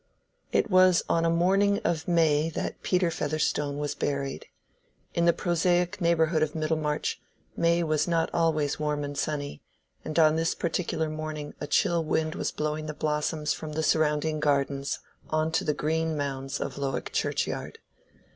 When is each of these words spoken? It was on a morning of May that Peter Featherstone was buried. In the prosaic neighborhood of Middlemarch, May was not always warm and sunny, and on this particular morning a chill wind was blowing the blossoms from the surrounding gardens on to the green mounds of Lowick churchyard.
It 0.51 0.67
was 0.71 1.03
on 1.07 1.25
a 1.25 1.29
morning 1.29 1.77
of 1.83 2.07
May 2.07 2.49
that 2.49 2.81
Peter 2.81 3.11
Featherstone 3.11 3.77
was 3.77 3.93
buried. 3.93 4.47
In 5.13 5.25
the 5.25 5.31
prosaic 5.31 6.01
neighborhood 6.01 6.41
of 6.41 6.55
Middlemarch, 6.55 7.19
May 7.55 7.83
was 7.83 8.07
not 8.07 8.27
always 8.33 8.79
warm 8.79 9.03
and 9.03 9.15
sunny, 9.15 9.61
and 10.03 10.17
on 10.17 10.37
this 10.37 10.55
particular 10.55 11.07
morning 11.07 11.53
a 11.61 11.67
chill 11.67 12.03
wind 12.03 12.33
was 12.33 12.49
blowing 12.49 12.87
the 12.87 12.95
blossoms 12.95 13.53
from 13.53 13.73
the 13.73 13.83
surrounding 13.83 14.39
gardens 14.39 15.01
on 15.29 15.51
to 15.51 15.63
the 15.63 15.75
green 15.75 16.17
mounds 16.17 16.59
of 16.59 16.79
Lowick 16.79 17.11
churchyard. 17.11 17.77